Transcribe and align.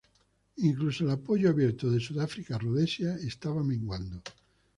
Incluso 0.57 1.03
el 1.03 1.11
apoyo 1.11 1.47
abierto 1.47 1.91
de 1.91 1.99
Sudáfrica 1.99 2.55
a 2.55 2.57
Rhodesia 2.57 3.13
estaba 3.21 3.63
menguando. 3.63 4.19